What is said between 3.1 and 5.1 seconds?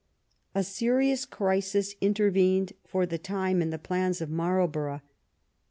time in the plans of Marlborough.